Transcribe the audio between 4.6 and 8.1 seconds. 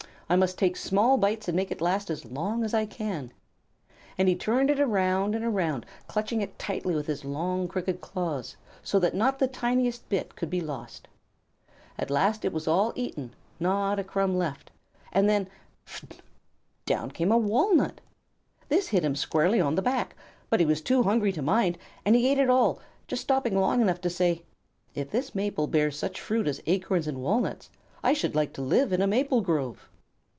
it around and around, clutching it tightly with his long, crooked